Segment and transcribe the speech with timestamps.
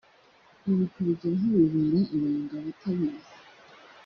[0.71, 3.31] Ibi kubigeraho bibera ibanga abatabizi